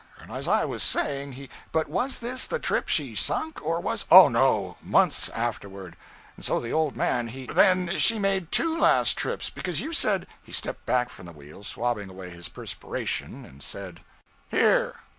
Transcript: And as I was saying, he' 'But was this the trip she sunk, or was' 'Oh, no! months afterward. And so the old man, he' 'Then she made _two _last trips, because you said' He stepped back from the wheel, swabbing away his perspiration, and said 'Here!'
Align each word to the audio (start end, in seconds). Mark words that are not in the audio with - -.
And 0.19 0.31
as 0.31 0.47
I 0.47 0.65
was 0.65 0.81
saying, 0.81 1.33
he' 1.33 1.47
'But 1.71 1.87
was 1.87 2.17
this 2.17 2.47
the 2.47 2.57
trip 2.57 2.87
she 2.89 3.13
sunk, 3.13 3.61
or 3.61 3.79
was' 3.79 4.07
'Oh, 4.09 4.29
no! 4.29 4.77
months 4.81 5.29
afterward. 5.29 5.95
And 6.35 6.43
so 6.43 6.59
the 6.59 6.73
old 6.73 6.97
man, 6.97 7.27
he' 7.27 7.45
'Then 7.45 7.99
she 7.99 8.17
made 8.17 8.49
_two 8.51 8.77
_last 8.79 9.13
trips, 9.13 9.51
because 9.51 9.79
you 9.79 9.93
said' 9.93 10.25
He 10.43 10.53
stepped 10.53 10.87
back 10.87 11.11
from 11.11 11.27
the 11.27 11.33
wheel, 11.33 11.61
swabbing 11.63 12.09
away 12.09 12.31
his 12.31 12.49
perspiration, 12.49 13.45
and 13.45 13.61
said 13.61 13.99
'Here!' 14.49 15.01